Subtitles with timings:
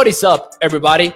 [0.00, 1.12] What is up, everybody?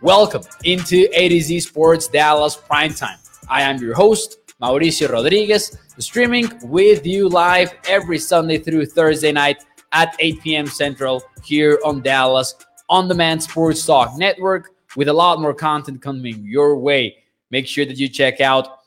[0.00, 3.18] Welcome into A to Z Sports Dallas Primetime.
[3.50, 9.64] I am your host, Mauricio Rodriguez, streaming with you live every Sunday through Thursday night
[9.90, 10.66] at 8 p.m.
[10.68, 12.54] Central here on Dallas
[12.88, 17.16] On Demand Sports Talk Network with a lot more content coming your way.
[17.50, 18.78] Make sure that you check out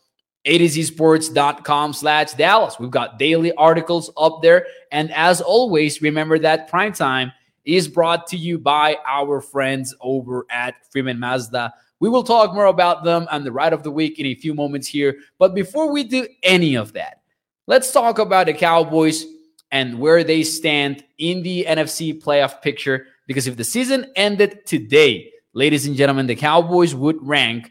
[0.45, 2.79] a to Z sports.com slash Dallas.
[2.79, 4.67] We've got daily articles up there.
[4.93, 7.33] And as always, remember that primetime
[7.67, 11.73] is brought to you by our friends over at Freeman Mazda.
[11.99, 14.53] We will talk more about them and the ride of the week in a few
[14.53, 15.17] moments here.
[15.37, 17.21] But before we do any of that,
[17.67, 19.25] let's talk about the Cowboys
[19.71, 23.07] and where they stand in the NFC playoff picture.
[23.27, 27.69] Because if the season ended today, ladies and gentlemen, the Cowboys would rank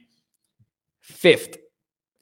[1.00, 1.56] fifth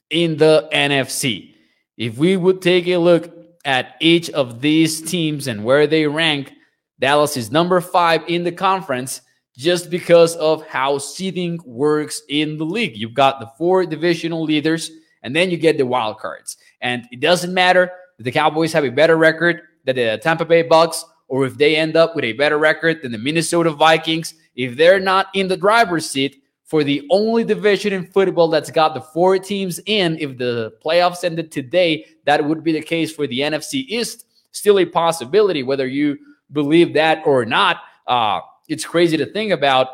[0.09, 1.55] in the NFC.
[1.97, 3.33] If we would take a look
[3.65, 6.53] at each of these teams and where they rank,
[6.99, 9.21] Dallas is number five in the conference
[9.57, 12.97] just because of how seeding works in the league.
[12.97, 14.91] You've got the four divisional leaders,
[15.23, 16.57] and then you get the wild cards.
[16.81, 20.61] And it doesn't matter if the Cowboys have a better record than the Tampa Bay
[20.61, 24.33] Bucks, or if they end up with a better record than the Minnesota Vikings.
[24.55, 28.93] If they're not in the driver's seat for the only division in football that's got
[28.93, 33.27] the four teams in, if the playoffs ended today, that would be the case for
[33.27, 34.25] the NFC East.
[34.51, 36.17] Still a possibility, whether you
[36.51, 37.77] believe that or not.
[38.07, 39.87] Uh, it's crazy to think about.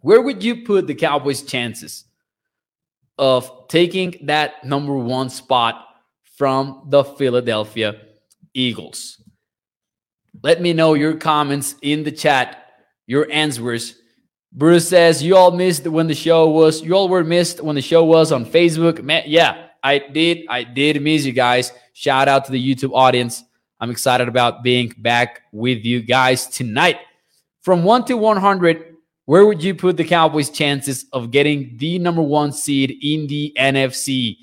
[0.00, 2.04] Where would you put the Cowboys' chances
[3.18, 5.86] of taking that number one spot
[6.36, 8.00] from the Philadelphia
[8.54, 9.22] Eagles?
[10.42, 12.72] Let me know your comments in the chat,
[13.06, 13.96] your answers.
[14.52, 17.82] Bruce says you all missed when the show was you all were missed when the
[17.82, 19.02] show was on Facebook.
[19.02, 20.46] Man, yeah, I did.
[20.48, 21.72] I did miss you guys.
[21.92, 23.44] Shout out to the YouTube audience.
[23.80, 26.98] I'm excited about being back with you guys tonight.
[27.62, 32.22] From 1 to 100, where would you put the Cowboys' chances of getting the number
[32.22, 34.36] one seed in the NFC?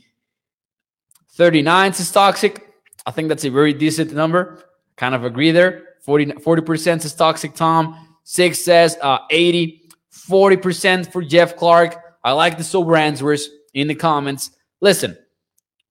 [1.32, 2.68] 39 is toxic.
[3.06, 4.64] I think that's a very decent number.
[4.96, 5.84] Kind of agree there.
[6.02, 8.18] 40, 40% is toxic, Tom.
[8.24, 9.84] Six says uh, 80.
[10.12, 11.96] 40% for Jeff Clark.
[12.24, 14.52] I like the sober answers in the comments.
[14.82, 15.18] Listen,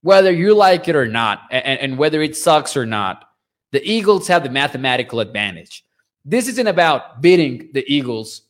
[0.03, 3.26] whether you like it or not, and, and whether it sucks or not,
[3.72, 5.84] the Eagles have the mathematical advantage.
[6.25, 8.43] This isn't about beating the Eagles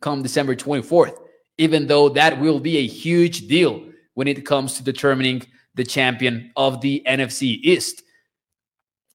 [0.00, 1.16] come December 24th,
[1.58, 5.42] even though that will be a huge deal when it comes to determining
[5.74, 8.02] the champion of the NFC East.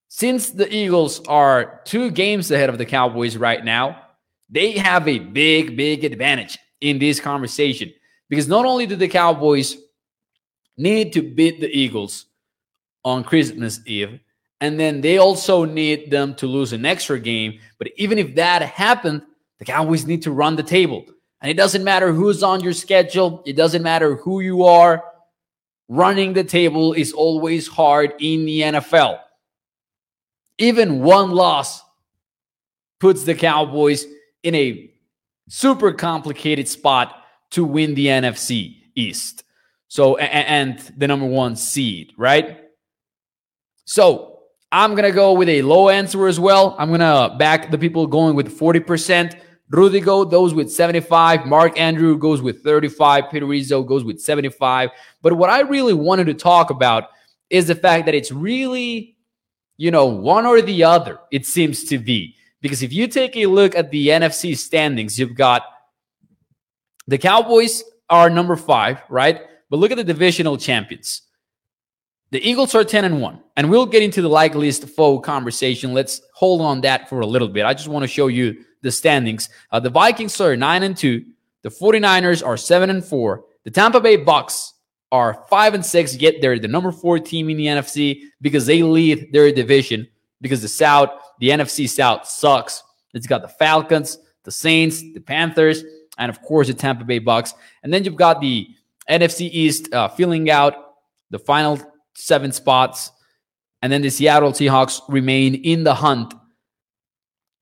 [0.07, 4.01] Since the Eagles are two games ahead of the Cowboys right now,
[4.49, 7.93] they have a big, big advantage in this conversation
[8.29, 9.77] because not only do the Cowboys
[10.77, 12.25] need to beat the Eagles
[13.03, 14.19] on Christmas Eve,
[14.65, 17.59] and then they also need them to lose an extra game.
[17.77, 19.21] But even if that happened,
[19.59, 21.05] the Cowboys need to run the table.
[21.39, 25.03] And it doesn't matter who's on your schedule, it doesn't matter who you are.
[25.87, 29.19] Running the table is always hard in the NFL.
[30.57, 31.83] Even one loss
[32.99, 34.07] puts the Cowboys
[34.41, 34.91] in a
[35.47, 39.43] super complicated spot to win the NFC East.
[39.89, 42.61] So, and, and the number one seed, right?
[43.85, 44.34] So,
[44.75, 46.75] I'm going to go with a low answer as well.
[46.77, 49.39] I'm going to back the people going with 40%.
[49.71, 51.45] Rudigo goes with 75.
[51.45, 53.31] Mark Andrew goes with 35.
[53.31, 54.89] Peter Rizzo goes with 75.
[55.21, 57.05] But what I really wanted to talk about
[57.49, 59.15] is the fact that it's really,
[59.77, 62.35] you know, one or the other, it seems to be.
[62.59, 65.63] Because if you take a look at the NFC standings, you've got
[67.07, 69.39] the Cowboys are number five, right?
[69.69, 71.21] But look at the divisional champions.
[72.31, 75.93] The Eagles are 10 and 1, and we'll get into the likeliest foe conversation.
[75.93, 77.65] Let's hold on that for a little bit.
[77.65, 79.49] I just want to show you the standings.
[79.71, 81.23] Uh, the Vikings are 9 and 2,
[81.61, 84.73] the 49ers are 7 and 4, the Tampa Bay Bucks
[85.11, 88.81] are 5 and 6, yet they're the number 4 team in the NFC because they
[88.83, 90.07] lead their division
[90.41, 92.83] because the South, the NFC South sucks.
[93.13, 95.83] It's got the Falcons, the Saints, the Panthers,
[96.17, 97.53] and of course the Tampa Bay Bucks.
[97.83, 98.67] And then you've got the
[99.09, 100.75] NFC East uh, filling out
[101.29, 101.79] the final
[102.15, 103.11] seven spots.
[103.81, 106.33] And then the Seattle Seahawks remain in the hunt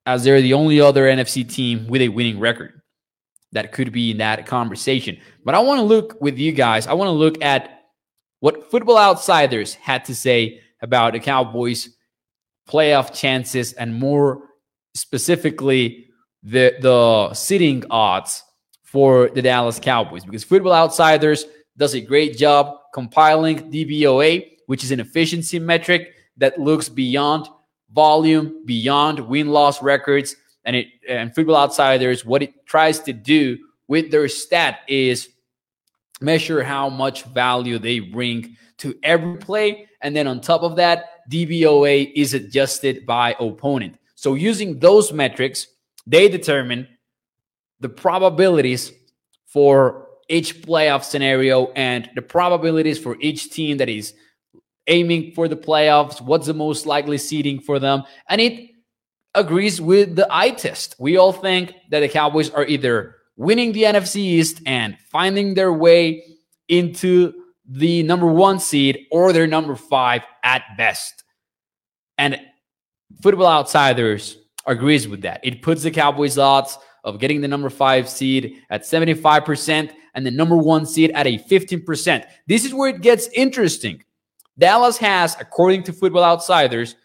[0.06, 2.82] as they're the only other NFC team with a winning record
[3.52, 5.18] that could be in that conversation.
[5.46, 7.84] But I want to look with you guys, I want to look at
[8.40, 11.90] what Football Outsiders had to say about the Cowboys'
[12.70, 14.50] playoff chances and more
[14.96, 16.08] specifically
[16.44, 18.44] the the sitting odds
[18.84, 21.46] for the Dallas Cowboys because Football Outsiders
[21.78, 27.48] does a great job compiling DVOA, which is an efficiency metric that looks beyond
[27.92, 30.36] volume, beyond win loss records,
[30.66, 35.30] and it and Football Outsiders, what it tries to do with their stat is
[36.22, 41.30] measure how much value they bring to every play, and then on top of that,
[41.30, 43.98] DVOA is adjusted by opponent.
[44.16, 45.68] So using those metrics,
[46.08, 46.88] they determine
[47.80, 48.92] the probabilities
[49.46, 54.14] for each playoff scenario and the probabilities for each team that is
[54.88, 58.04] aiming for the playoffs, what's the most likely seeding for them.
[58.30, 58.70] And it
[59.36, 60.96] agrees with the eye test.
[61.00, 65.74] We all think that the Cowboys are either winning the NFC East and finding their
[65.74, 66.24] way
[66.68, 67.34] into
[67.68, 71.24] the number one seed or their number five at best.
[72.18, 72.40] And
[73.22, 74.38] Football Outsiders
[74.68, 75.40] agrees with that.
[75.44, 80.32] It puts the Cowboys' odds of getting the number five seed at 75% and the
[80.32, 82.26] number one seed at a 15%.
[82.48, 84.04] This is where it gets interesting.
[84.58, 86.96] Dallas has, according to Football Outsiders,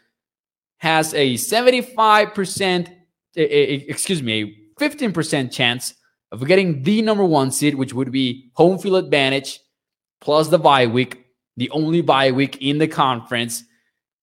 [0.78, 2.94] has a 75%,
[3.34, 4.42] excuse me,
[4.78, 5.94] a 15% chance
[6.30, 9.60] of getting the number one seed, which would be home field advantage
[10.20, 11.24] plus the bye week,
[11.56, 13.64] the only bye week in the conference.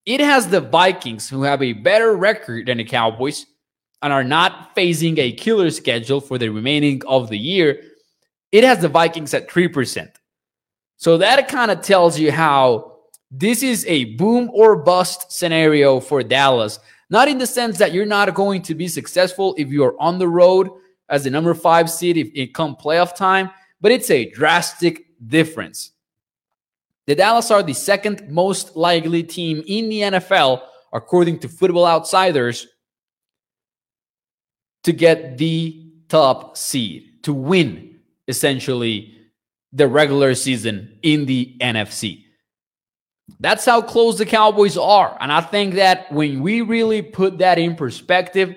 [0.05, 3.45] It has the Vikings, who have a better record than the Cowboys
[4.01, 7.81] and are not facing a killer schedule for the remaining of the year.
[8.55, 10.09] It has the Vikings at 3%.
[10.95, 12.99] So that kind of tells you how
[13.29, 16.79] this is a boom or bust scenario for Dallas.
[17.09, 20.19] Not in the sense that you're not going to be successful if you are on
[20.19, 20.69] the road
[21.09, 23.49] as the number five seed if it come playoff time,
[23.81, 25.91] but it's a drastic difference.
[27.07, 30.61] The Dallas are the second most likely team in the NFL,
[30.93, 32.67] according to Football Outsiders,
[34.85, 37.94] to get the top seed, to win
[38.27, 39.15] essentially
[39.73, 42.23] the regular season in the NFC.
[43.39, 45.17] That's how close the Cowboys are.
[45.19, 48.55] And I think that when we really put that in perspective,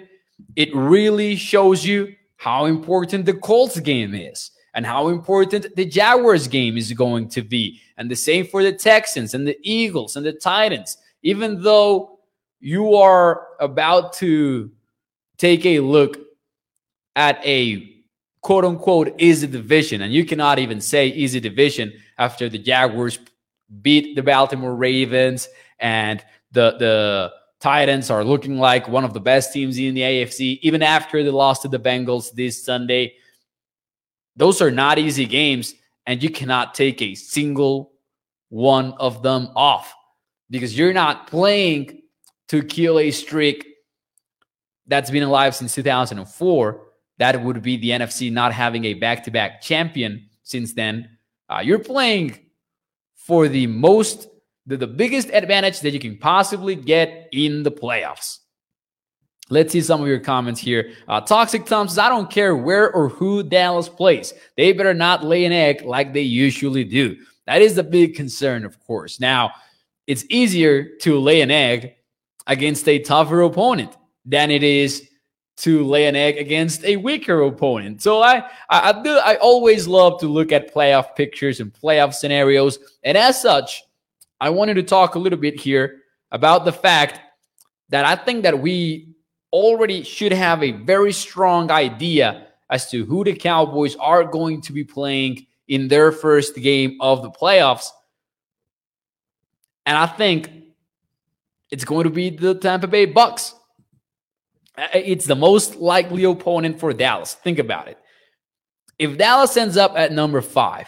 [0.56, 6.47] it really shows you how important the Colts game is and how important the Jaguars
[6.47, 7.81] game is going to be.
[7.97, 10.99] And the same for the Texans and the Eagles and the Titans.
[11.23, 12.20] Even though
[12.61, 14.70] you are about to
[15.37, 16.19] take a look
[17.17, 17.97] at a
[18.48, 23.18] quote unquote easy division, and you cannot even say easy division after the Jaguars
[23.82, 27.30] beat the Baltimore Ravens and the the
[27.60, 31.28] Titans are looking like one of the best teams in the AFC even after they
[31.28, 33.16] lost to the Bengals this Sunday.
[34.34, 35.74] Those are not easy games
[36.06, 37.92] and you cannot take a single
[38.48, 39.94] one of them off
[40.48, 42.00] because you're not playing
[42.48, 43.66] to kill a streak
[44.86, 46.88] that's been alive since 2004.
[47.19, 51.19] That would be the NFC not having a back to back champion since then.
[51.49, 52.38] Uh, you're playing
[53.15, 54.29] for the most,
[54.67, 58.38] the, the biggest advantage that you can possibly get in the playoffs.
[59.50, 60.93] Let's see some of your comments here.
[61.09, 64.35] Uh, Toxic Tom I don't care where or who Dallas plays.
[64.56, 67.17] They better not lay an egg like they usually do.
[67.47, 69.20] That is a big concern, of course.
[69.20, 69.53] Now,
[70.06, 71.94] it's easier to lay an egg
[72.47, 75.09] against a tougher opponent than it is
[75.58, 78.00] to lay an egg against a weaker opponent.
[78.00, 82.14] So I, I, I, do, I always love to look at playoff pictures and playoff
[82.14, 82.78] scenarios.
[83.02, 83.82] And as such,
[84.40, 87.20] I wanted to talk a little bit here about the fact
[87.88, 89.15] that I think that we
[89.53, 94.72] already should have a very strong idea as to who the Cowboys are going to
[94.72, 97.88] be playing in their first game of the playoffs.
[99.86, 100.50] And I think
[101.70, 103.55] it's going to be the Tampa Bay Bucks.
[104.79, 107.35] Uh, it's the most likely opponent for Dallas.
[107.35, 107.99] Think about it.
[108.99, 110.87] If Dallas ends up at number five,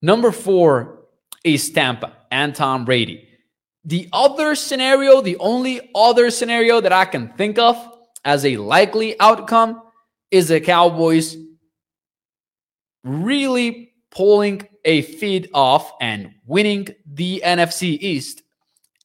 [0.00, 1.04] number four
[1.44, 3.28] is Tampa and Tom Brady.
[3.84, 7.76] The other scenario, the only other scenario that I can think of
[8.24, 9.82] as a likely outcome
[10.30, 11.36] is the Cowboys
[13.04, 18.42] really pulling a feed off and winning the NFC East,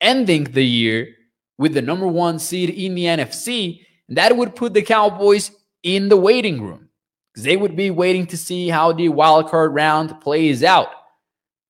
[0.01, 1.09] ending the year
[1.57, 5.51] with the number one seed in the NFC that would put the Cowboys
[5.83, 6.89] in the waiting room
[7.33, 10.89] because they would be waiting to see how the wild card round plays out.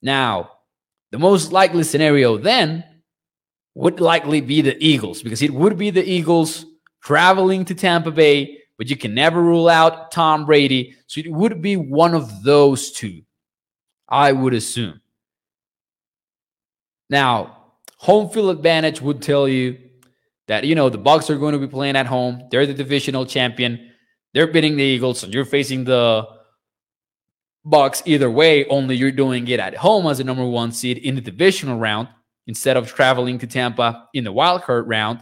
[0.02, 0.52] Now,
[1.12, 2.84] the most likely scenario then
[3.76, 6.66] would likely be the Eagles because it would be the Eagles
[7.02, 10.96] traveling to Tampa Bay, but you can never rule out Tom Brady.
[11.08, 13.22] So it would be one of those two,
[14.08, 15.02] I would assume.
[17.10, 17.58] Now,
[17.98, 19.78] home field advantage would tell you
[20.48, 22.48] that you know the Bucks are going to be playing at home.
[22.52, 23.92] They're the divisional champion.
[24.34, 26.28] They're beating the Eagles, and you're facing the
[27.66, 28.66] Bucks either way.
[28.68, 32.08] Only you're doing it at home as a number one seed in the divisional round
[32.48, 35.22] instead of traveling to Tampa in the wild card round.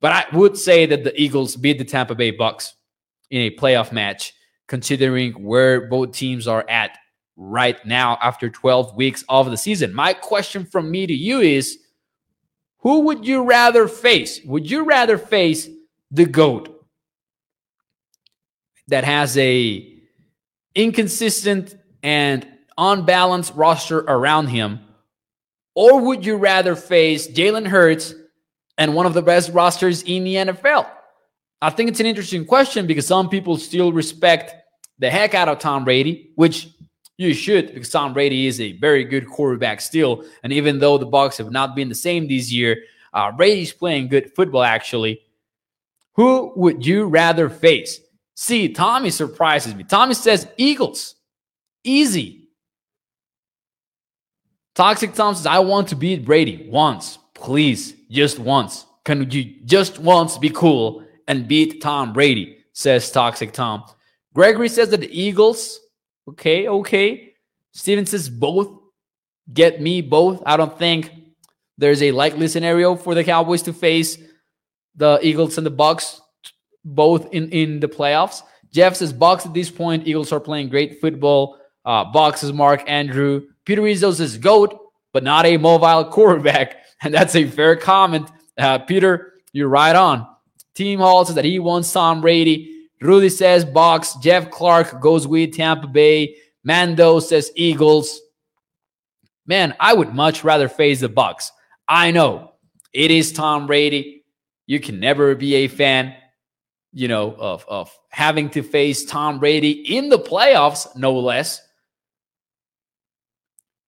[0.00, 2.74] But I would say that the Eagles beat the Tampa Bay Bucks
[3.30, 4.34] in a playoff match,
[4.66, 6.98] considering where both teams are at
[7.36, 9.94] right now after 12 weeks of the season.
[9.94, 11.78] My question from me to you is
[12.84, 14.40] who would you rather face?
[14.44, 15.68] Would you rather face
[16.10, 16.68] the GOAT
[18.88, 19.90] that has a
[20.74, 24.80] inconsistent and unbalanced roster around him?
[25.74, 28.14] Or would you rather face Jalen Hurts
[28.76, 30.86] and one of the best rosters in the NFL?
[31.62, 34.54] I think it's an interesting question because some people still respect
[34.98, 36.68] the heck out of Tom Brady, which
[37.16, 40.24] you should because Tom Brady is a very good quarterback still.
[40.42, 42.76] And even though the Bucks have not been the same this year,
[43.12, 45.20] uh, Brady's playing good football actually.
[46.14, 48.00] Who would you rather face?
[48.34, 49.84] See, Tommy surprises me.
[49.84, 51.14] Tommy says Eagles.
[51.84, 52.48] Easy.
[54.74, 57.18] Toxic Tom says, I want to beat Brady once.
[57.34, 58.86] Please, just once.
[59.04, 62.58] Can you just once be cool and beat Tom Brady?
[62.72, 63.84] Says Toxic Tom.
[64.34, 65.78] Gregory says that the Eagles,
[66.28, 67.34] okay, okay.
[67.72, 68.80] Steven says both.
[69.52, 70.42] Get me both.
[70.46, 71.12] I don't think
[71.76, 74.16] there's a likely scenario for the Cowboys to face
[74.94, 76.20] the Eagles and the Bucks
[76.84, 78.42] both in, in the playoffs.
[78.72, 80.06] Jeff says Bucks at this point.
[80.06, 81.58] Eagles are playing great football.
[81.84, 83.42] Uh, Bucks is Mark Andrew.
[83.64, 84.78] Peter Rizzo says GOAT,
[85.12, 86.76] but not a mobile quarterback.
[87.02, 88.30] And that's a fair comment.
[88.56, 90.26] Uh, Peter, you're right on.
[90.74, 92.73] Team Hall says that he wants Tom Brady.
[93.04, 94.14] Rudy says Bucks.
[94.16, 96.36] Jeff Clark goes with Tampa Bay.
[96.64, 98.20] Mando says Eagles.
[99.46, 101.52] Man, I would much rather face the Bucks.
[101.86, 102.52] I know
[102.92, 104.24] it is Tom Brady.
[104.66, 106.14] You can never be a fan
[106.94, 111.60] you know, of, of having to face Tom Brady in the playoffs, no less.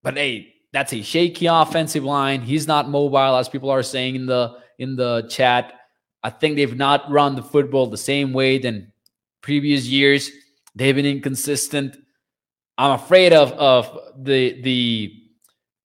[0.02, 2.42] But hey, that's a shaky offensive line.
[2.42, 5.72] He's not mobile, as people are saying in the in the chat.
[6.24, 8.92] I think they've not run the football the same way than
[9.46, 10.32] previous years.
[10.74, 11.96] They've been inconsistent.
[12.76, 15.14] I'm afraid of of the the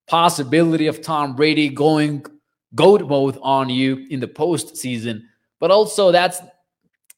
[0.08, 2.26] possibility of Tom Brady going
[2.74, 5.22] goat mode on you in the postseason.
[5.60, 6.40] But also, that's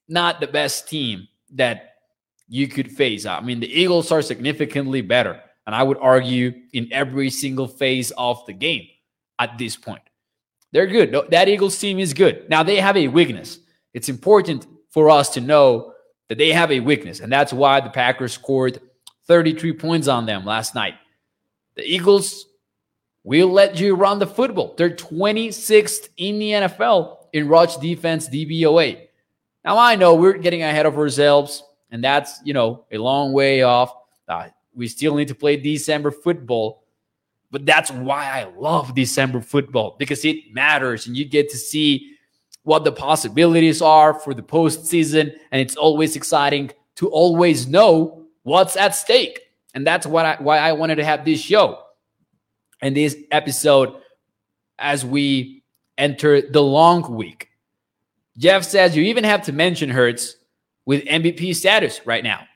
[0.06, 1.94] not the best team that
[2.46, 3.24] you could face.
[3.24, 5.40] I mean, the Eagles are significantly better.
[5.66, 8.86] And I would argue in every single phase of the game
[9.38, 10.02] at this point.
[10.72, 11.16] They're good.
[11.30, 12.50] That Eagles team is good.
[12.50, 13.60] Now, they have a weakness.
[13.94, 15.93] It's important for us to know
[16.28, 17.20] that they have a weakness.
[17.20, 18.80] And that's why the Packers scored
[19.26, 20.94] 33 points on them last night.
[21.76, 22.46] The Eagles
[23.24, 24.74] will let you run the football.
[24.76, 29.08] They're 26th in the NFL in rush defense DVOA.
[29.64, 33.62] Now I know we're getting ahead of ourselves, and that's you know a long way
[33.62, 33.94] off.
[34.28, 36.84] Uh, we still need to play December football,
[37.50, 42.13] but that's why I love December football because it matters, and you get to see
[42.64, 48.76] what the possibilities are for the postseason, and it's always exciting to always know what's
[48.76, 49.40] at stake,
[49.74, 51.80] and that's what I, why I wanted to have this show
[52.82, 53.94] and this episode
[54.78, 55.62] as we
[55.96, 57.48] enter the long week
[58.36, 60.36] Jeff says you even have to mention Hurts
[60.86, 62.46] with MVP status right now.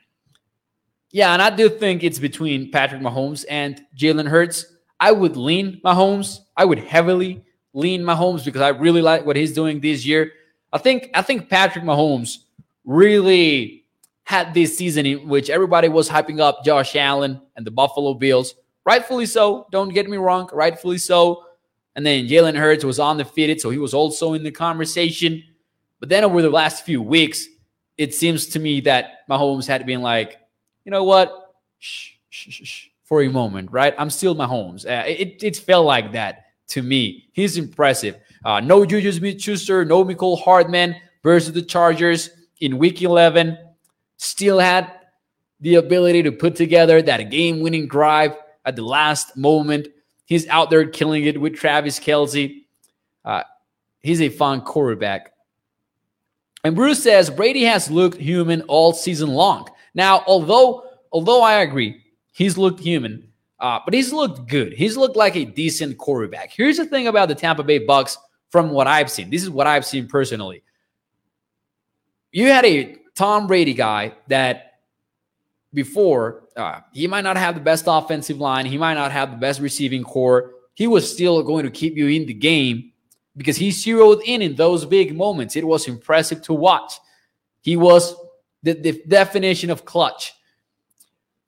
[1.11, 4.65] Yeah, and I do think it's between Patrick Mahomes and Jalen Hurts.
[4.99, 6.39] I would lean Mahomes.
[6.55, 10.31] I would heavily lean Mahomes because I really like what he's doing this year.
[10.71, 12.39] I think I think Patrick Mahomes
[12.85, 13.85] really
[14.23, 18.55] had this season in which everybody was hyping up Josh Allen and the Buffalo Bills.
[18.85, 19.67] Rightfully so.
[19.71, 20.49] Don't get me wrong.
[20.53, 21.45] Rightfully so.
[21.95, 25.43] And then Jalen Hurts was undefeated, so he was also in the conversation.
[25.99, 27.47] But then over the last few weeks,
[27.97, 30.37] it seems to me that Mahomes had been like,
[30.85, 33.93] you know what, shh, shh, shh, for a moment, right?
[33.97, 34.85] I'm still Mahomes.
[34.85, 37.27] Uh, it, it felt like that to me.
[37.33, 38.17] He's impressive.
[38.43, 42.29] Uh, no Juju Smith-Schuster, no Mecole Hardman versus the Chargers
[42.61, 43.57] in Week 11.
[44.17, 44.91] Still had
[45.59, 48.35] the ability to put together that game-winning drive
[48.65, 49.87] at the last moment.
[50.25, 52.63] He's out there killing it with Travis Kelce.
[53.25, 53.43] Uh,
[54.01, 55.33] he's a fun quarterback.
[56.63, 59.69] And Bruce says Brady has looked human all season long.
[59.93, 63.28] Now, although although I agree, he's looked human,
[63.59, 64.73] uh, but he's looked good.
[64.73, 66.51] He's looked like a decent quarterback.
[66.51, 68.17] Here's the thing about the Tampa Bay Bucks
[68.49, 69.29] from what I've seen.
[69.29, 70.63] This is what I've seen personally.
[72.31, 74.81] You had a Tom Brady guy that
[75.73, 79.37] before uh, he might not have the best offensive line, he might not have the
[79.37, 80.51] best receiving corps.
[80.73, 82.91] He was still going to keep you in the game
[83.35, 85.55] because he zeroed in in those big moments.
[85.55, 86.93] It was impressive to watch.
[87.61, 88.15] He was
[88.63, 90.33] the, the definition of clutch.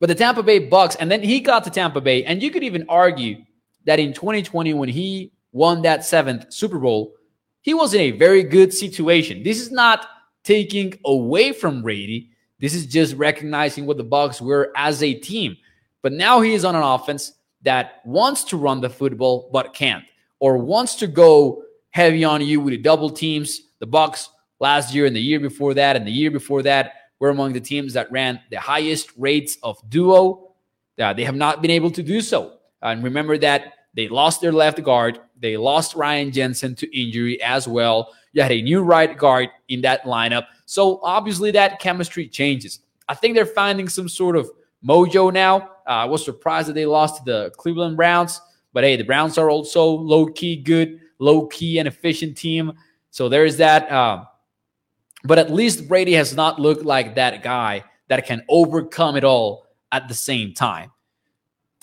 [0.02, 2.64] But the Tampa Bay Bucks, and then he got to Tampa Bay, and you could
[2.64, 3.46] even argue
[3.86, 7.14] that in 2020, when he won that seventh Super Bowl,
[7.62, 9.44] he was in a very good situation.
[9.44, 10.08] This is not
[10.44, 12.32] taking away from Brady.
[12.60, 15.56] This is just recognizing what the Bucks were as a team.
[16.02, 20.04] But now he is on an offense that wants to run the football but can't,
[20.40, 23.62] or wants to go heavy on you with the double teams.
[23.78, 24.30] The Bucks
[24.60, 27.62] last year and the year before that and the year before that were among the
[27.62, 30.54] teams that ran the highest rates of duo.
[31.00, 32.58] Uh, they have not been able to do so.
[32.82, 35.20] And remember that they lost their left guard.
[35.40, 38.12] They lost Ryan Jensen to injury as well.
[38.34, 40.48] You had a new right guard in that lineup.
[40.66, 42.80] So obviously that chemistry changes.
[43.08, 44.50] I think they're finding some sort of
[44.84, 45.70] mojo now.
[45.86, 48.42] Uh, I was surprised that they lost to the Cleveland Browns,
[48.74, 52.74] but hey, the Browns are also low key good, low key and efficient team.
[53.12, 53.92] So there's that.
[53.92, 54.26] Uh,
[55.24, 59.66] but at least Brady has not looked like that guy that can overcome it all
[59.92, 60.92] at the same time.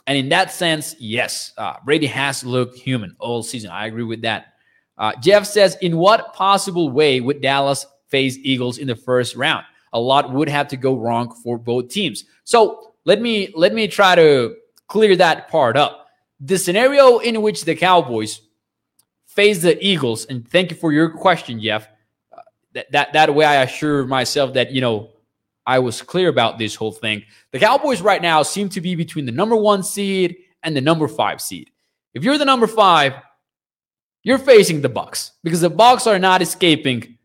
[0.06, 3.70] And in that sense, yes, uh, Brady has looked human all season.
[3.70, 4.54] I agree with that.
[4.96, 9.64] Uh, Jeff says, in what possible way would Dallas face Eagles in the first round?
[9.92, 12.24] A lot would have to go wrong for both teams.
[12.44, 16.08] So let me let me try to clear that part up.
[16.40, 18.40] The scenario in which the Cowboys
[19.26, 21.88] face the Eagles, and thank you for your question, Jeff.
[22.78, 25.10] That, that that way, I assure myself that you know
[25.66, 27.24] I was clear about this whole thing.
[27.50, 31.08] The Cowboys right now seem to be between the number one seed and the number
[31.08, 31.72] five seed.
[32.14, 33.14] If you're the number five,
[34.22, 37.18] you're facing the Bucks because the Bucks are not escaping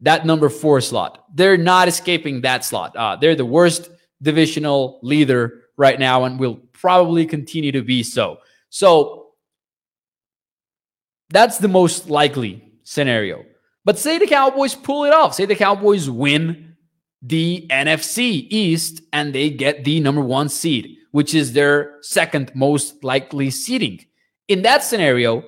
[0.00, 1.24] that number four slot.
[1.32, 2.96] They're not escaping that slot.
[2.96, 8.38] Uh, they're the worst divisional leader right now and will probably continue to be so.
[8.70, 9.28] So
[11.28, 13.44] that's the most likely scenario.
[13.84, 15.34] But say the Cowboys pull it off.
[15.34, 16.76] Say the Cowboys win
[17.22, 23.02] the NFC East and they get the number one seed, which is their second most
[23.04, 24.04] likely seeding.
[24.48, 25.44] In that scenario,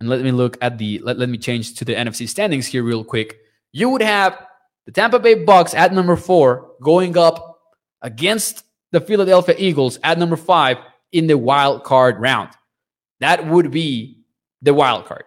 [0.00, 2.82] and let me look at the let, let me change to the NFC standings here
[2.82, 3.38] real quick.
[3.72, 4.46] You would have
[4.86, 7.60] the Tampa Bay Bucks at number four going up
[8.02, 10.78] against the Philadelphia Eagles at number five
[11.12, 12.50] in the wild card round.
[13.20, 14.24] That would be
[14.62, 15.24] the wild card.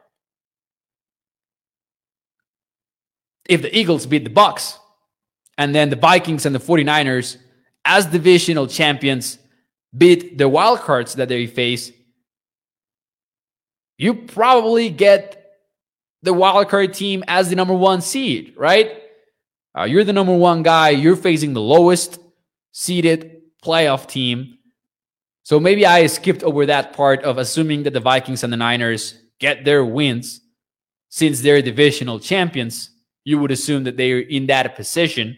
[3.48, 4.78] If the Eagles beat the Bucks
[5.58, 7.38] and then the Vikings and the 49ers,
[7.86, 9.40] as divisional champions,
[9.96, 11.92] beat the wild cards that they face,
[13.98, 15.38] you probably get
[16.22, 19.02] the wild card team as the number one seed, right?
[19.78, 20.90] Uh, you're the number one guy.
[20.90, 22.20] You're facing the lowest
[22.72, 24.58] seeded playoff team.
[25.44, 29.20] So maybe I skipped over that part of assuming that the Vikings and the Niners
[29.40, 30.42] get their wins
[31.10, 32.90] since they're divisional champions.
[33.28, 35.38] You would assume that they're in that position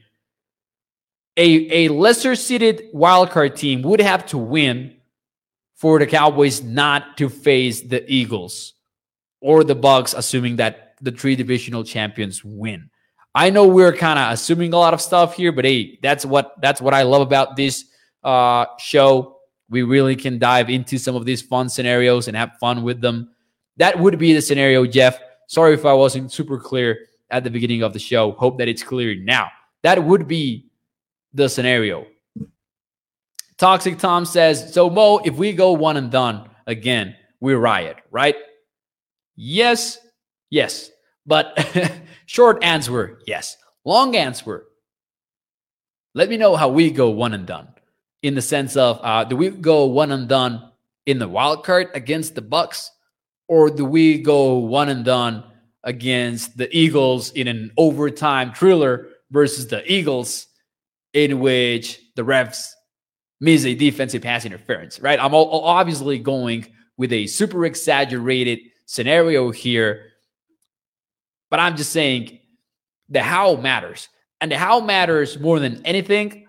[1.40, 4.98] a, a lesser seeded wildcard team would have to win
[5.76, 8.74] for the Cowboys not to face the Eagles
[9.40, 12.90] or the Bucks, assuming that the three divisional champions win.
[13.34, 16.56] I know we're kind of assuming a lot of stuff here, but hey, that's what
[16.62, 17.86] that's what I love about this
[18.22, 19.38] uh, show.
[19.70, 23.30] We really can dive into some of these fun scenarios and have fun with them.
[23.78, 25.20] That would be the scenario, Jeff.
[25.48, 28.32] Sorry if I wasn't super clear at the beginning of the show.
[28.32, 29.50] Hope that it's clear now.
[29.84, 30.70] That would be
[31.34, 32.06] the scenario.
[33.58, 38.36] Toxic Tom says, So, Mo, if we go one and done again, we riot, right?
[39.36, 40.00] Yes,
[40.50, 40.92] yes.
[41.26, 41.58] But
[42.26, 43.58] short answer, yes.
[43.86, 44.66] Long answer,
[46.16, 47.68] let me know how we go one and done
[48.22, 50.72] in the sense of uh, do we go one and done
[51.06, 52.92] in the wild card against the Bucks,
[53.48, 55.44] or do we go one and done
[55.84, 60.48] against the Eagles in an overtime thriller versus the Eagles
[61.14, 62.72] in which the refs
[63.40, 65.20] miss a defensive pass interference, right?
[65.20, 70.08] I'm obviously going with a super exaggerated scenario here,
[71.50, 72.40] but I'm just saying
[73.08, 74.10] the how matters.
[74.42, 76.48] And the how matters more than anything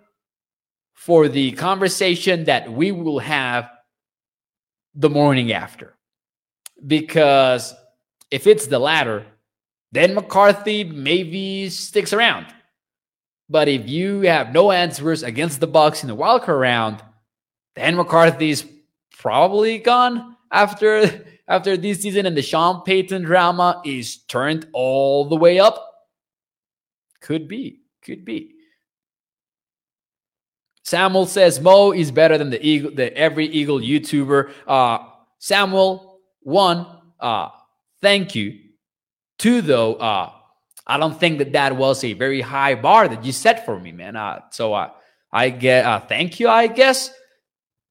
[0.94, 3.68] for the conversation that we will have
[4.94, 5.96] the morning after.
[6.86, 7.74] Because
[8.30, 9.26] if it's the latter,
[9.92, 12.46] then McCarthy maybe sticks around.
[13.48, 17.02] But if you have no answers against the Bucs in the wildcard round,
[17.74, 18.64] then McCarthy's
[19.18, 25.34] probably gone after after this season, and the Sean Payton drama is turned all the
[25.34, 25.84] way up.
[27.20, 28.54] Could be, could be.
[30.84, 34.52] Samuel says Mo is better than the Eagle, the every Eagle YouTuber.
[34.66, 34.98] Uh,
[35.38, 36.86] Samuel, one,
[37.18, 37.48] uh,
[38.02, 38.58] thank you.
[39.38, 40.30] Two, though, uh,
[40.86, 43.92] I don't think that that was a very high bar that you set for me,
[43.92, 44.16] man.
[44.16, 44.90] Uh, so uh,
[45.32, 47.10] I get uh, thank you, I guess.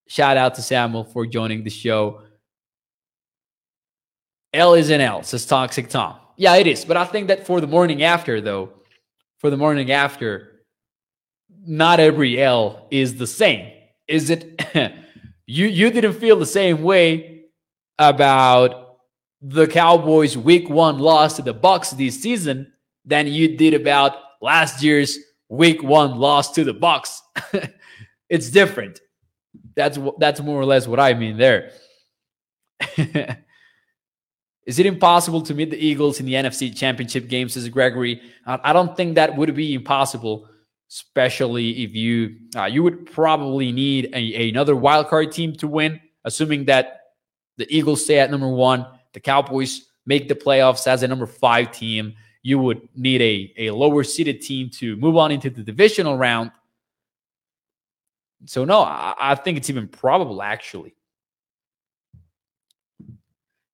[0.07, 2.23] Shout out to Samuel for joining the show.
[4.53, 6.17] L is an L, says Toxic Tom.
[6.35, 6.83] Yeah, it is.
[6.83, 8.73] But I think that for the morning after, though,
[9.37, 10.63] for the morning after,
[11.65, 13.71] not every L is the same.
[14.07, 14.59] Is it?
[15.45, 17.45] you you didn't feel the same way
[17.99, 18.88] about
[19.41, 22.71] the Cowboys' Week One loss to the Bucks this season
[23.05, 27.21] than you did about last year's Week One loss to the Bucks.
[28.29, 28.99] it's different.
[29.75, 31.71] That's that's more or less what I mean there.
[34.65, 37.49] Is it impossible to meet the Eagles in the NFC Championship game?
[37.49, 38.21] Says Gregory.
[38.45, 40.47] I don't think that would be impossible,
[40.91, 46.65] especially if you uh, you would probably need a, another wildcard team to win, assuming
[46.65, 47.01] that
[47.57, 51.71] the Eagles stay at number one, the Cowboys make the playoffs as a number five
[51.71, 52.13] team.
[52.41, 56.51] You would need a, a lower seeded team to move on into the divisional round.
[58.45, 60.95] So no, I, I think it's even probable actually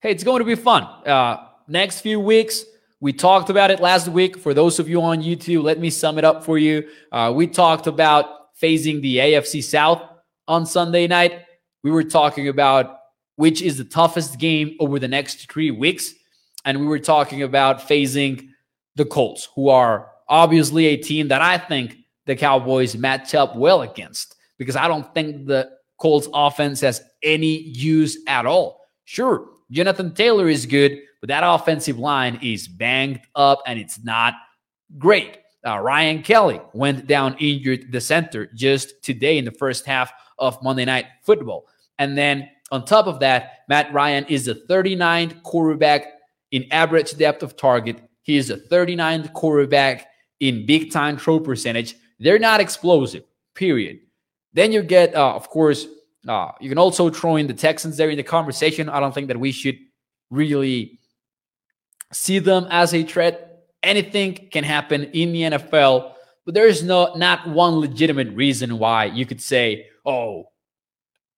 [0.06, 0.84] hey, it's going to be fun.
[0.84, 2.63] Uh, next few weeks,
[3.00, 4.38] we talked about it last week.
[4.38, 6.88] For those of you on YouTube, let me sum it up for you.
[7.12, 10.04] Uh, we talked about phasing the AFC South
[10.48, 11.41] on Sunday night.
[11.82, 12.94] We were talking about
[13.36, 16.13] which is the toughest game over the next three weeks.
[16.63, 18.52] And we were talking about facing
[18.95, 23.82] the Colts, who are obviously a team that I think the Cowboys match up well
[23.82, 28.82] against because I don't think the Colts offense has any use at all.
[29.06, 34.34] Sure, Jonathan Taylor is good, but that offensive line is banged up and it's not
[34.98, 35.39] great.
[35.65, 40.62] Uh, Ryan Kelly went down injured, the center, just today in the first half of
[40.62, 41.67] Monday Night Football.
[41.98, 46.06] And then on top of that, Matt Ryan is the 39th quarterback
[46.51, 48.01] in average depth of target.
[48.23, 50.08] He is the 39th quarterback
[50.39, 51.95] in big time throw percentage.
[52.19, 53.23] They're not explosive,
[53.54, 53.99] period.
[54.54, 55.88] Then you get, uh, of course,
[56.28, 58.89] uh, you can also throw in the Texans there in the conversation.
[58.89, 59.78] I don't think that we should
[60.32, 60.99] really
[62.12, 63.63] see them as a threat.
[63.84, 66.13] Anything can happen in the NFL,
[66.45, 70.45] but there is no not one legitimate reason why you could say, "Oh,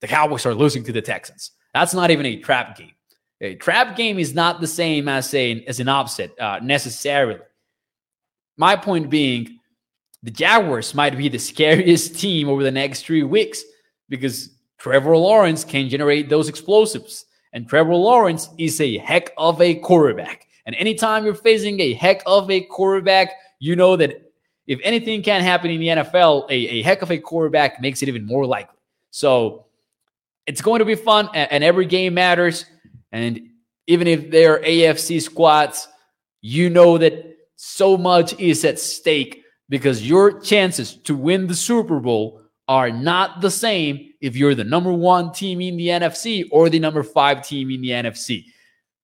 [0.02, 2.94] the Cowboys are losing to the Texans." That's not even a trap game.
[3.42, 7.40] A trap game is not the same as saying as an upset uh, necessarily.
[8.58, 9.60] My point being,
[10.24, 13.64] the Jaguars might be the scariest team over the next three weeks
[14.10, 17.26] because Trevor Lawrence can generate those explosives.
[17.54, 20.48] And Trevor Lawrence is a heck of a quarterback.
[20.66, 24.32] And anytime you're facing a heck of a quarterback, you know that
[24.66, 28.10] if anything can happen in the NFL, a, a heck of a quarterback makes it
[28.10, 28.78] even more likely.
[29.12, 29.67] So
[30.48, 32.66] it's going to be fun, and, every game matters.
[33.12, 33.40] And
[33.86, 35.88] even if they're AFC squads,
[36.42, 42.00] you know that so much is at stake because your chances to win the Super
[42.00, 46.70] Bowl are not the same if you're the number one team in the NFC or
[46.70, 48.46] the number five team in the NFC.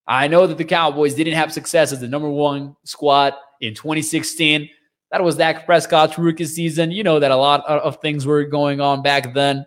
[0.07, 4.69] I know that the Cowboys didn't have success as the number one squad in 2016.
[5.11, 6.91] That was Dak Prescott's rookie season.
[6.91, 9.65] You know that a lot of things were going on back then.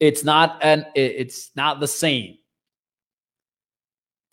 [0.00, 2.38] It's not an it's not the same.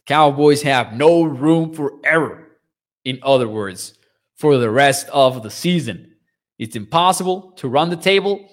[0.06, 2.58] Cowboys have no room for error.
[3.06, 3.98] In other words,
[4.36, 6.16] for the rest of the season.
[6.60, 8.50] It's impossible to run the table.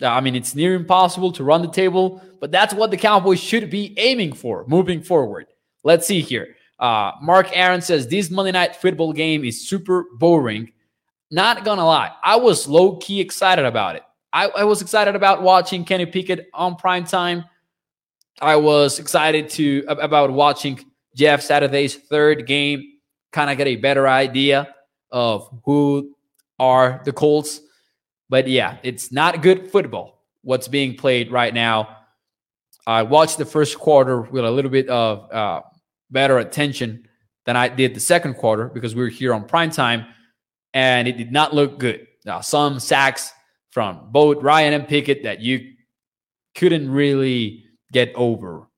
[0.00, 3.40] Uh, I mean, it's near impossible to run the table, but that's what the Cowboys
[3.40, 5.46] should be aiming for moving forward.
[5.84, 6.56] Let's see here.
[6.78, 10.72] Uh, Mark Aaron says this Monday night football game is super boring.
[11.30, 14.02] Not gonna lie, I was low key excited about it.
[14.36, 17.46] I, I was excited about watching Kenny Pickett on prime time.
[18.38, 20.78] I was excited to about watching
[21.14, 22.98] Jeff Saturday's third game,
[23.32, 24.74] kind of get a better idea
[25.10, 26.14] of who
[26.58, 27.62] are the Colts.
[28.28, 31.96] But yeah, it's not good football what's being played right now.
[32.86, 35.62] I watched the first quarter with a little bit of uh,
[36.10, 37.08] better attention
[37.46, 40.04] than I did the second quarter because we were here on prime time,
[40.74, 42.06] and it did not look good.
[42.26, 43.32] Now, some sacks
[43.76, 45.74] from both Ryan and Pickett that you
[46.54, 48.70] couldn't really get over.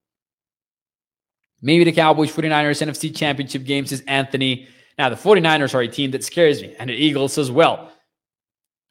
[1.61, 4.67] Maybe the Cowboys 49ers NFC Championship games is Anthony.
[4.97, 7.93] Now, the 49ers are a team that scares me, and the Eagles as well.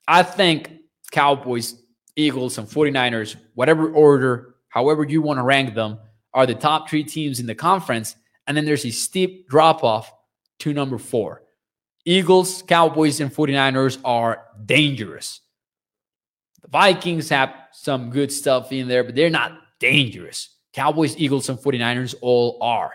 [0.06, 0.70] I think
[1.10, 1.74] Cowboys,
[2.16, 5.98] Eagles, and 49ers, whatever order, however you want to rank them,
[6.32, 8.16] are the top three teams in the conference.
[8.46, 10.10] And then there's a steep drop off
[10.60, 11.42] to number four.
[12.06, 15.42] Eagles, Cowboys, and 49ers are dangerous.
[16.70, 20.57] Vikings have some good stuff in there, but they're not dangerous.
[20.72, 22.92] Cowboys, Eagles, and 49ers all are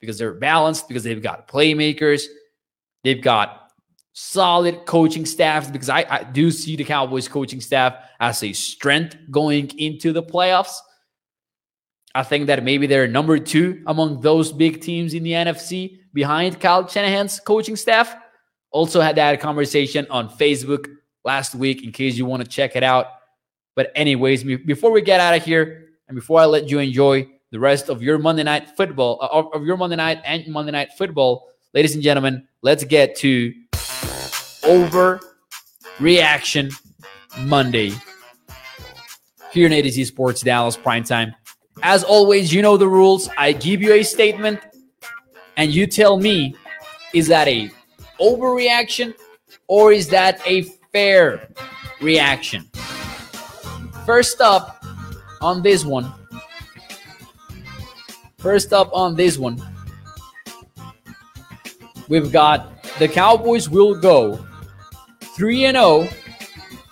[0.00, 2.24] because they're balanced, because they've got playmakers,
[3.04, 3.70] They've got
[4.12, 9.16] solid coaching staffs because I, I do see the Cowboys coaching staff as a strength
[9.30, 10.74] going into the playoffs.
[12.14, 16.58] I think that maybe they're number two among those big teams in the NFC behind
[16.60, 18.16] Kyle Shanahan's coaching staff.
[18.72, 20.86] Also had that conversation on Facebook
[21.28, 23.08] last week in case you want to check it out.
[23.76, 27.60] But anyways, before we get out of here and before I let you enjoy the
[27.60, 31.50] rest of your Monday night football, uh, of your Monday night and Monday night football,
[31.74, 33.52] ladies and gentlemen, let's get to
[34.62, 36.72] overreaction
[37.40, 37.92] Monday
[39.52, 41.34] here in A to Z Sports Dallas Prime Time.
[41.82, 43.28] As always, you know the rules.
[43.36, 44.60] I give you a statement
[45.58, 46.54] and you tell me
[47.12, 47.70] is that a
[48.18, 49.12] overreaction
[49.68, 50.64] or is that a
[50.98, 51.48] fair
[52.00, 52.68] reaction?
[54.04, 54.84] First up
[55.40, 56.12] on this one.
[58.38, 59.62] First up on this one.
[62.08, 64.44] We've got the Cowboys will go
[65.36, 66.08] 3 and 0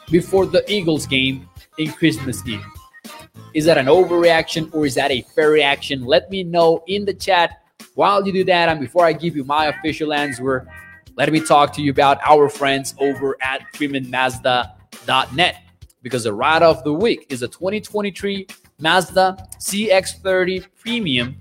[0.09, 2.65] before the Eagles game in Christmas Eve.
[3.55, 6.05] Is that an overreaction or is that a fair reaction?
[6.05, 7.63] Let me know in the chat
[7.97, 8.69] while you do that.
[8.69, 10.69] And before I give you my official answer,
[11.17, 15.57] let me talk to you about our friends over at FreemanMazda.net
[16.03, 18.47] because the ride of the week is a 2023
[18.79, 21.35] Mazda CX30 Premium.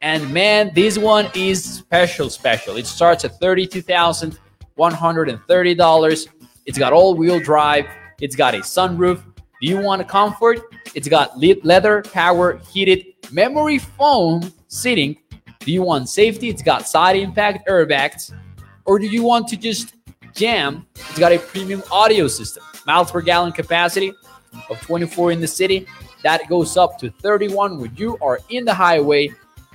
[0.00, 2.76] And man, this one is special, special.
[2.76, 6.28] It starts at $32,130.
[6.64, 7.86] It's got all wheel drive,
[8.20, 9.24] it's got a sunroof.
[9.60, 10.60] Do you want a comfort?
[10.94, 15.16] It's got leather power heated memory foam seating.
[15.60, 16.48] Do you want safety?
[16.48, 18.32] It's got side impact airbags.
[18.86, 19.94] Or do you want to just
[20.32, 20.86] jam?
[20.94, 22.62] It's got a premium audio system.
[22.86, 24.12] Miles per gallon capacity
[24.70, 25.86] of 24 in the city.
[26.22, 29.32] That goes up to 31 when you are in the highway.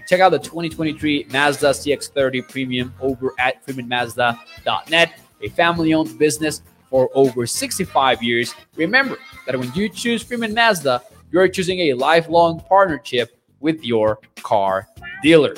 [0.07, 7.09] Check out the 2023 Mazda CX30 Premium over at FreemanMazda.net, a family owned business for
[7.13, 8.53] over 65 years.
[8.75, 14.87] Remember that when you choose Freeman Mazda, you're choosing a lifelong partnership with your car
[15.23, 15.53] dealer.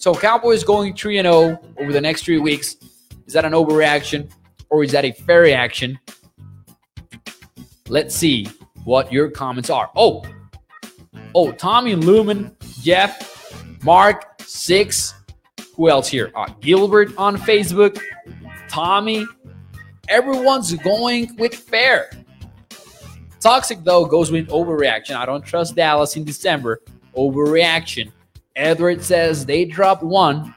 [0.00, 2.76] So Cowboys going 3 and 0 over the next three weeks.
[3.26, 4.32] Is that an overreaction
[4.70, 5.98] or is that a fair reaction?
[7.86, 8.48] Let's see
[8.84, 9.90] what your comments are.
[9.94, 10.24] Oh,
[11.34, 15.12] oh, Tommy Lumen, Jeff, Mark, Six.
[15.76, 16.32] Who else here?
[16.34, 18.00] Uh, Gilbert on Facebook,
[18.70, 19.26] Tommy.
[20.08, 22.10] Everyone's going with fair.
[23.38, 25.16] Toxic, though, goes with overreaction.
[25.16, 26.80] I don't trust Dallas in December.
[27.14, 28.12] Overreaction.
[28.56, 30.54] Edward says they drop one.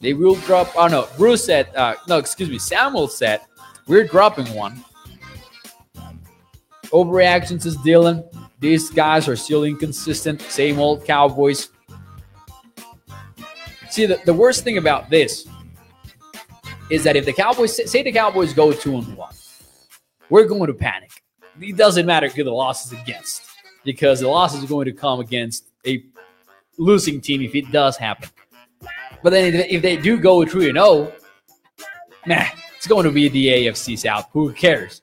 [0.00, 0.72] They will drop.
[0.76, 1.74] Oh no, Bruce said.
[1.74, 2.58] Uh, no, excuse me.
[2.58, 3.40] Samuel said
[3.86, 4.84] we're dropping one.
[6.86, 8.24] Overreaction says Dylan.
[8.60, 10.40] These guys are still inconsistent.
[10.42, 11.68] Same old Cowboys.
[13.90, 15.46] See, the, the worst thing about this
[16.90, 19.34] is that if the Cowboys say the Cowboys go two and one,
[20.30, 21.10] we're going to panic.
[21.60, 23.42] It doesn't matter who the loss is against
[23.84, 26.04] because the loss is going to come against a
[26.78, 28.30] losing team if it does happen.
[29.22, 31.12] But then if they do go 3 0,
[32.26, 32.44] nah,
[32.76, 34.28] it's going to be the AFC South.
[34.32, 35.02] Who cares?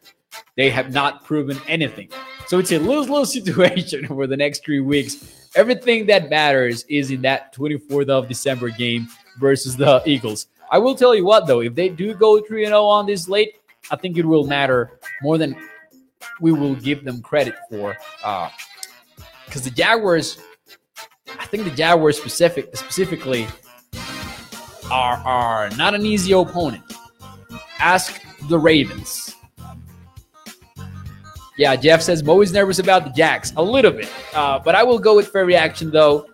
[0.55, 2.09] They have not proven anything.
[2.47, 5.49] So it's a lose lose situation for the next three weeks.
[5.55, 9.07] Everything that matters is in that 24th of December game
[9.39, 10.47] versus the Eagles.
[10.71, 13.57] I will tell you what, though, if they do go 3 0 on this late,
[13.91, 15.55] I think it will matter more than
[16.41, 17.95] we will give them credit for.
[18.17, 20.39] Because uh, the Jaguars
[21.39, 23.48] I think the Jaguars specific specifically
[24.91, 26.84] are are not an easy opponent.
[27.80, 29.36] Ask the Ravens.
[31.58, 34.84] Yeah, Jeff says Mo is nervous about the Jacks a little bit, uh, but I
[34.84, 36.28] will go with fair reaction though.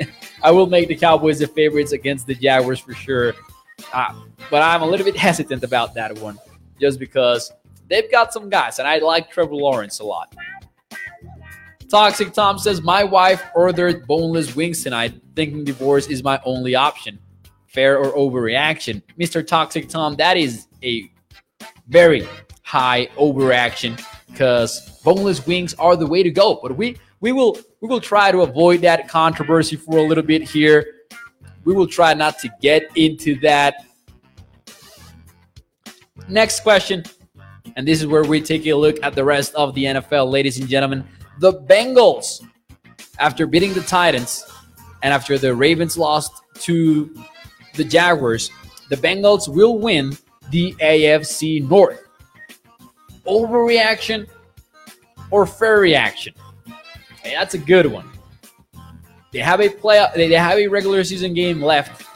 [0.42, 3.34] I will make the Cowboys the favorites against the Jaguars for sure,
[3.92, 6.36] uh, but I'm a little bit hesitant about that one,
[6.80, 7.52] just because
[7.88, 10.34] they've got some guys, and I like Trevor Lawrence a lot.
[11.88, 17.18] Toxic Tom says, My wife ordered boneless wings tonight, thinking divorce is my only option.
[17.66, 19.02] Fair or overreaction?
[19.18, 19.46] Mr.
[19.46, 21.10] Toxic Tom, that is a
[21.88, 22.26] very
[22.62, 23.98] high overreaction
[24.30, 26.60] because boneless wings are the way to go.
[26.62, 30.42] But we we will we will try to avoid that controversy for a little bit
[30.42, 31.06] here.
[31.64, 33.86] We will try not to get into that.
[36.28, 37.04] Next question.
[37.76, 40.58] And this is where we take a look at the rest of the NFL, ladies
[40.58, 41.06] and gentlemen
[41.38, 42.44] the Bengals,
[43.18, 44.44] after beating the Titans
[45.02, 47.14] and after the Ravens lost to
[47.74, 48.50] the Jaguars,
[48.90, 50.16] the Bengals will win
[50.50, 52.06] the AFC North.
[53.26, 54.26] Overreaction
[55.30, 56.34] or fair reaction?
[57.22, 58.08] Hey, that's a good one.
[59.32, 60.04] They have a play.
[60.16, 62.06] They have a regular season game left.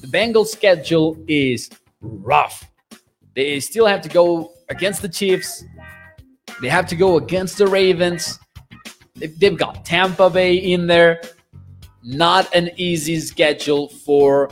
[0.00, 2.70] The Bengals' schedule is rough.
[3.34, 5.64] They still have to go against the Chiefs.
[6.60, 8.38] They have to go against the Ravens.
[9.38, 11.22] They've got Tampa Bay in there.
[12.02, 14.50] Not an easy schedule for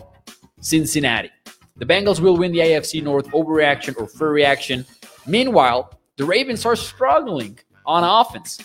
[0.61, 1.31] Cincinnati.
[1.77, 4.85] The Bengals will win the AFC North overreaction or fair reaction.
[5.27, 8.59] Meanwhile, the Ravens are struggling on offense.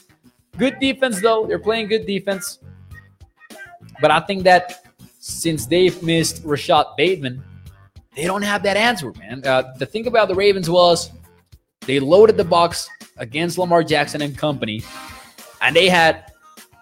[0.58, 1.46] Good defense, though.
[1.48, 2.60] They're playing good defense.
[4.02, 4.86] But I think that
[5.20, 7.44] since they've missed Rashod Bateman,
[8.16, 9.46] they don't have that answer, man.
[9.46, 11.12] Uh, the thing about the Ravens was
[11.82, 14.82] they loaded the box against Lamar Jackson and company,
[15.66, 16.32] and they had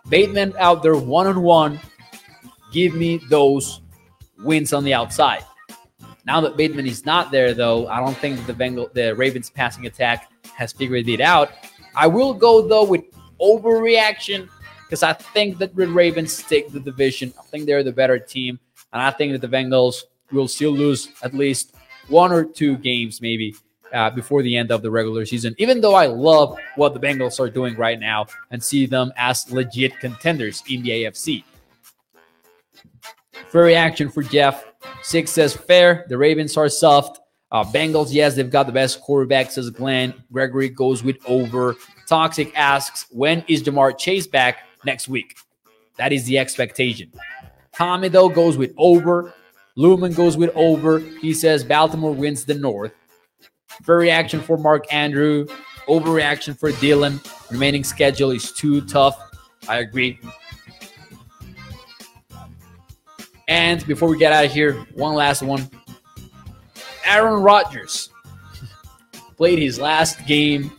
[0.09, 1.79] Bateman out there one on one.
[2.73, 3.79] Give me those
[4.39, 5.45] wins on the outside.
[6.25, 9.85] Now that Bateman is not there, though, I don't think the Bengal, the Ravens passing
[9.85, 11.51] attack has figured it out.
[11.95, 13.03] I will go though with
[13.39, 14.49] overreaction
[14.83, 17.33] because I think that the Ravens take the division.
[17.39, 18.59] I think they're the better team,
[18.91, 21.73] and I think that the Bengals will still lose at least
[22.09, 23.55] one or two games, maybe
[23.93, 25.55] uh, before the end of the regular season.
[25.57, 29.49] Even though I love what the Bengals are doing right now and see them as
[29.51, 31.43] legit contenders in the AFC.
[33.49, 34.65] Fair reaction for Jeff.
[35.03, 36.05] Six says fair.
[36.09, 37.19] The Ravens are soft.
[37.51, 40.11] Uh, Bengals, yes, they've got the best quarterback, says Glenn.
[40.31, 41.75] Gregory goes with over.
[42.07, 45.35] Toxic asks, when is Ja'Marr Chase back next week?
[45.97, 47.11] That is the expectation.
[47.75, 49.35] Tommy, though, goes with over.
[49.75, 50.99] Lumen goes with over.
[50.99, 52.93] He says Baltimore wins the North.
[53.83, 55.45] Fair reaction for Mark Andrew.
[55.87, 57.19] Overreaction for Dylan.
[57.51, 59.17] Remaining schedule is too tough.
[59.67, 60.19] I agree.
[63.47, 65.69] And before we get out of here, one last one.
[67.05, 68.09] Aaron Rodgers
[69.37, 70.71] played his last game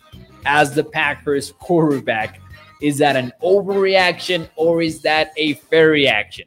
[0.46, 2.40] as the Packers quarterback.
[2.80, 6.46] Is that an overreaction or is that a fair reaction?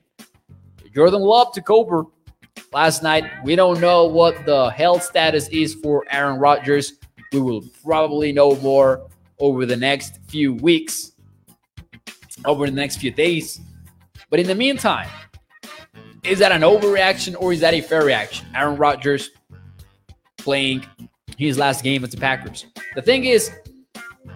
[0.93, 2.05] Jordan Love took over
[2.71, 3.25] last night.
[3.43, 6.93] We don't know what the health status is for Aaron Rodgers.
[7.31, 9.07] We will probably know more
[9.39, 11.11] over the next few weeks,
[12.45, 13.59] over the next few days.
[14.29, 15.09] But in the meantime,
[16.23, 18.47] is that an overreaction or is that a fair reaction?
[18.55, 19.29] Aaron Rodgers
[20.37, 20.85] playing
[21.37, 22.65] his last game with the Packers.
[22.95, 23.51] The thing is,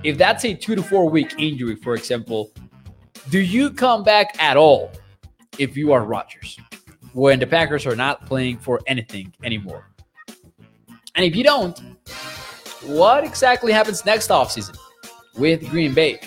[0.03, 2.51] if that's a two to four week injury, for example,
[3.29, 4.91] do you come back at all
[5.57, 6.57] if you are Rodgers
[7.13, 9.87] when the Packers are not playing for anything anymore?
[11.15, 11.77] And if you don't,
[12.83, 14.77] what exactly happens next offseason
[15.37, 16.19] with Green Bay?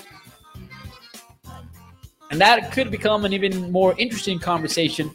[2.31, 5.14] And that could become an even more interesting conversation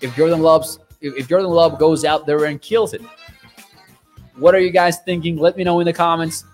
[0.00, 3.02] if Jordan Love's if Jordan Love goes out there and kills it.
[4.36, 5.36] What are you guys thinking?
[5.36, 6.44] Let me know in the comments.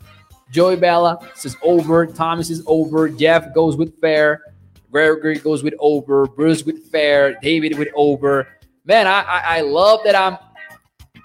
[0.51, 2.07] Joey Bella says over.
[2.07, 3.09] Thomas is over.
[3.09, 4.52] Jeff goes with fair.
[4.93, 6.27] Gregory goes with over.
[6.27, 7.39] Bruce with fair.
[7.41, 8.47] David with over.
[8.85, 10.37] Man, I I, I love that I'm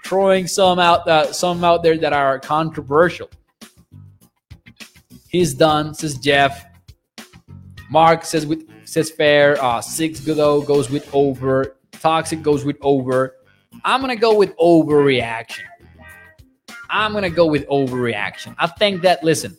[0.04, 3.30] throwing some out uh, some out there that are controversial.
[5.28, 6.64] He's done, says Jeff.
[7.90, 9.62] Mark says with says fair.
[9.62, 11.76] Uh, six Godot goes with over.
[11.92, 13.36] Toxic goes with over.
[13.84, 15.64] I'm gonna go with overreaction.
[16.88, 18.54] I'm gonna go with overreaction.
[18.58, 19.56] I think that listen,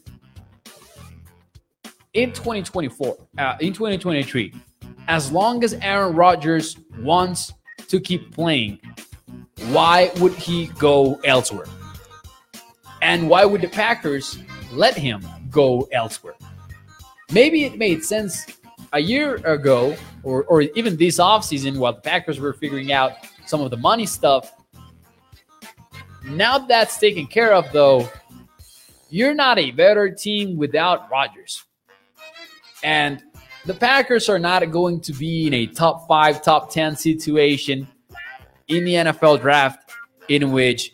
[2.13, 4.53] in 2024, uh, in 2023,
[5.07, 7.53] as long as Aaron Rodgers wants
[7.87, 8.79] to keep playing,
[9.67, 11.67] why would he go elsewhere?
[13.01, 14.39] And why would the Packers
[14.71, 16.35] let him go elsewhere?
[17.31, 18.45] Maybe it made sense
[18.93, 23.13] a year ago or, or even this offseason while the Packers were figuring out
[23.45, 24.53] some of the money stuff.
[26.25, 28.09] Now that's taken care of, though,
[29.09, 31.63] you're not a better team without Rodgers.
[32.83, 33.23] And
[33.65, 37.87] the Packers are not going to be in a top five, top 10 situation
[38.67, 39.91] in the NFL draft
[40.27, 40.91] in which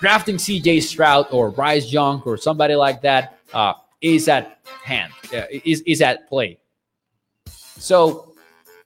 [0.00, 5.42] drafting CJ Stroud or Bryce Young or somebody like that uh, is at hand, uh,
[5.50, 6.58] is, is at play.
[7.46, 8.34] So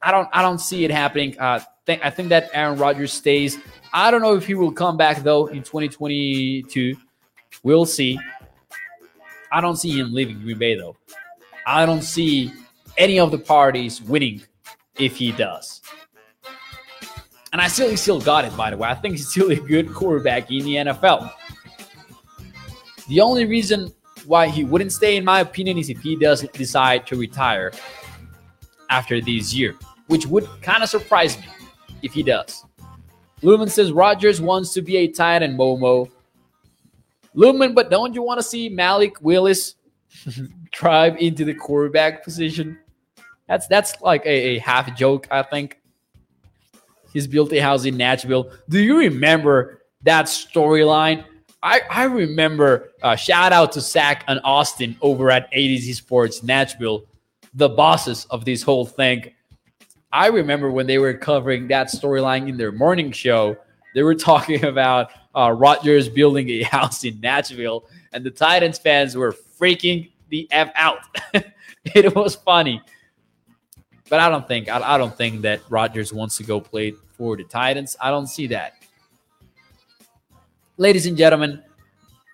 [0.01, 1.39] I don't I don't see it happening.
[1.39, 3.59] Uh, th- I think that Aaron Rodgers stays.
[3.93, 6.97] I don't know if he will come back though in 2022.
[7.63, 8.19] We'll see.
[9.51, 10.97] I don't see him leaving Green Bay though.
[11.67, 12.53] I don't see
[12.97, 14.43] any of the parties winning
[14.99, 15.83] if he does.
[17.53, 18.89] And I still still got it by the way.
[18.89, 21.33] I think he's still a good quarterback in the NFL.
[23.09, 23.93] The only reason
[24.27, 27.73] why he wouldn't stay, in my opinion, is if he does decide to retire
[28.91, 29.75] after this year,
[30.07, 31.47] which would kind of surprise me
[32.03, 32.65] if he does.
[33.43, 36.11] Lumen says Rodgers wants to be a tight end, Momo.
[37.35, 39.75] Lumen, but don't you want to see Malik Willis
[40.73, 42.79] drive into the quarterback position?
[43.49, 45.81] That's that's like a, a half joke, I think.
[47.13, 48.51] He's built a house in Nashville.
[48.69, 51.25] Do you remember that storyline?
[51.63, 55.95] I, I remember uh, shout out to Zach and Austin over at A to Z
[55.95, 57.07] Sports Nashville
[57.57, 59.33] the bosses of this whole thing.
[60.13, 63.57] I remember when they were covering that storyline in their morning show,
[63.95, 69.17] they were talking about uh, Rodgers building a house in Nashville, and the Titans fans
[69.17, 71.01] were freaking the f out.
[71.85, 72.83] it was funny,
[74.09, 77.37] but I don't think I, I don't think that Rodgers wants to go play for
[77.37, 77.97] the Titans.
[78.01, 78.75] I don't see that.
[80.77, 81.63] Ladies and gentlemen,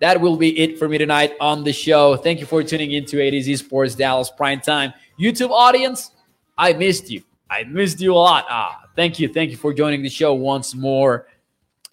[0.01, 2.17] that will be it for me tonight on the show.
[2.17, 4.93] Thank you for tuning in to A to Z Sports Dallas Prime Time.
[5.19, 6.11] YouTube audience,
[6.59, 7.23] I missed you.
[7.49, 8.47] I missed you a lot.
[8.49, 9.29] Ah, thank you.
[9.29, 11.29] Thank you for joining the show once more.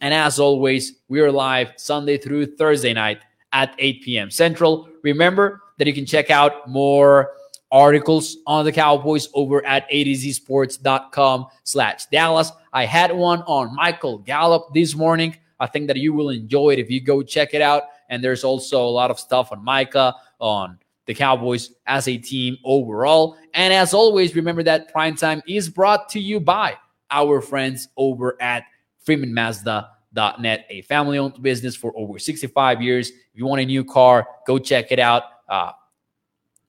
[0.02, 3.20] And as always, we are live Sunday through Thursday night
[3.52, 4.32] at 8 p.m.
[4.32, 4.89] Central.
[5.04, 7.32] Remember that you can check out more
[7.72, 12.52] articles on the Cowboys over at atozsports.com slash Dallas.
[12.74, 15.36] I had one on Michael Gallup this morning.
[15.60, 17.84] I think that you will enjoy it if you go check it out.
[18.10, 22.58] And there's also a lot of stuff on Micah, on the Cowboys as a team
[22.64, 23.36] overall.
[23.54, 26.76] And as always, remember that Primetime is brought to you by
[27.12, 28.64] our friends over at
[29.08, 33.10] FreemanMazda.net, a family owned business for over 65 years.
[33.10, 35.24] If you want a new car, go check it out.
[35.50, 35.72] Uh,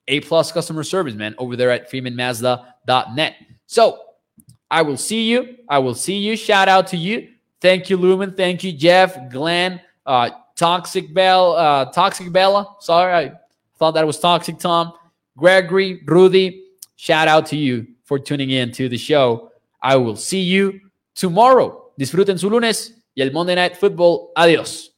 [0.08, 3.34] a plus customer service, man, over there at FreemanMazda.net.
[3.66, 4.00] So
[4.70, 5.56] I will see you.
[5.68, 6.36] I will see you.
[6.36, 7.28] Shout out to you.
[7.60, 8.32] Thank you, Lumen.
[8.32, 12.76] Thank you, Jeff, Glenn, uh, Toxic Bell, uh, Toxic Bella.
[12.80, 13.32] Sorry, I
[13.78, 14.94] thought that was Toxic Tom.
[15.36, 16.64] Gregory, Rudy,
[16.96, 19.52] shout out to you for tuning in to the show.
[19.82, 20.80] I will see you
[21.14, 21.92] tomorrow.
[21.98, 24.32] Disfruten su lunes y el Monday Night Football.
[24.36, 24.88] Adiós.